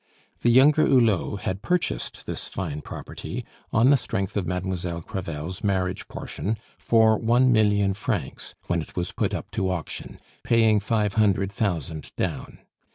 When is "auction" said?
9.69-10.19